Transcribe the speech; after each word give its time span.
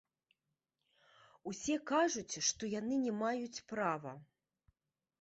Усе 1.53 1.77
кажуць, 1.93 2.41
што 2.51 2.73
яны 2.79 2.95
не 3.05 3.13
маюць 3.23 3.63
права. 3.77 4.19